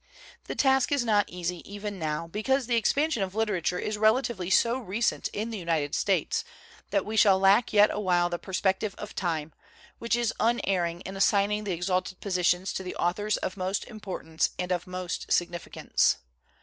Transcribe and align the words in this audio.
The 0.45 0.55
task 0.55 0.91
is 0.91 1.05
not 1.05 1.29
easy 1.29 1.61
even 1.71 1.99
now, 1.99 2.25
because 2.25 2.65
the 2.65 2.75
expansion 2.75 3.21
of 3.21 3.35
literature 3.35 3.77
is 3.77 3.99
relatively 3.99 4.49
so 4.49 4.79
recent 4.79 5.27
in 5.27 5.51
the 5.51 5.59
United 5.59 5.93
States, 5.93 6.43
that 6.89 7.05
we 7.05 7.15
shall 7.15 7.37
lack 7.37 7.71
yet 7.71 7.91
awhile 7.93 8.27
the 8.27 8.39
perspective 8.39 8.95
of 8.97 9.13
time, 9.13 9.53
which 9.99 10.15
is 10.15 10.33
unerring 10.39 11.01
in 11.01 11.15
assigning 11.15 11.65
the 11.65 11.73
exalted 11.73 12.19
positions 12.19 12.73
to 12.73 12.81
the 12.81 12.95
authors 12.95 13.37
of 13.37 13.55
most 13.57 13.83
importance 13.85 14.49
and 14.57 14.71
of 14.71 14.87
most 14.87 15.31
significance. 15.31 16.17